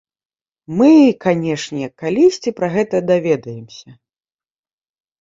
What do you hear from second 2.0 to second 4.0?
калісьці пра гэта даведаемся.